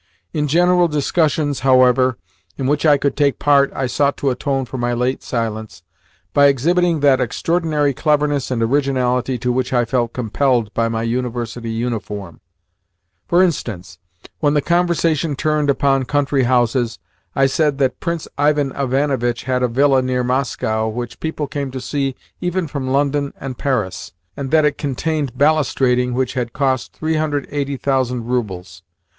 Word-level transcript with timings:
In 0.33 0.47
general 0.47 0.87
discussions, 0.87 1.59
however, 1.59 2.17
in 2.57 2.65
which 2.65 2.87
I 2.87 2.97
could 2.97 3.15
take 3.15 3.37
part 3.37 3.71
I 3.75 3.85
sought 3.85 4.17
to 4.17 4.31
atone 4.31 4.65
for 4.65 4.79
my 4.79 4.93
late 4.95 5.21
silence 5.21 5.83
by 6.33 6.47
exhibiting 6.47 7.01
that 7.01 7.21
extraordinary 7.21 7.93
cleverness 7.93 8.49
and 8.49 8.63
originality 8.63 9.37
to 9.37 9.51
which 9.51 9.71
I 9.71 9.85
felt 9.85 10.11
compelled 10.11 10.73
by 10.73 10.89
my 10.89 11.03
University 11.03 11.69
uniform. 11.69 12.41
For 13.27 13.43
instance, 13.43 13.99
when 14.39 14.55
the 14.55 14.61
conversation 14.63 15.35
turned 15.35 15.69
upon 15.69 16.05
country 16.05 16.45
houses, 16.45 16.97
I 17.35 17.45
said 17.45 17.77
that 17.77 17.99
Prince 17.99 18.27
Ivan 18.39 18.71
Ivanovitch 18.75 19.43
had 19.43 19.61
a 19.61 19.67
villa 19.67 20.01
near 20.01 20.23
Moscow 20.23 20.87
which 20.87 21.19
people 21.19 21.45
came 21.45 21.69
to 21.69 21.79
see 21.79 22.15
even 22.39 22.65
from 22.67 22.89
London 22.89 23.33
and 23.39 23.55
Paris, 23.55 24.13
and 24.35 24.49
that 24.49 24.65
it 24.65 24.79
contained 24.79 25.37
balustrading 25.37 26.15
which 26.15 26.33
had 26.33 26.53
cost 26.53 26.91
380,000 26.93 28.25
roubles. 28.25 28.81